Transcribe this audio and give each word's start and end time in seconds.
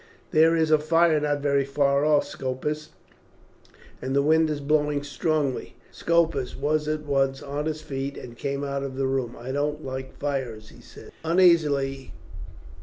"There 0.31 0.55
is 0.55 0.71
a 0.71 0.79
fire 0.79 1.19
not 1.19 1.41
very 1.41 1.63
far 1.63 2.03
off, 2.03 2.25
Scopus, 2.25 2.89
and 4.01 4.15
the 4.15 4.23
wind 4.23 4.49
is 4.49 4.59
blowing 4.59 5.03
strongly." 5.03 5.75
Scopus 5.91 6.55
was 6.57 6.87
at 6.87 7.03
once 7.05 7.43
on 7.43 7.67
his 7.67 7.83
feet 7.83 8.17
and 8.17 8.35
came 8.35 8.63
out 8.63 8.81
into 8.81 8.97
the 8.97 9.05
room. 9.05 9.35
"I 9.39 9.51
don't 9.51 9.85
like 9.85 10.17
fires," 10.17 10.69
he 10.69 10.81
said 10.81 11.11
uneasily. 11.23 12.13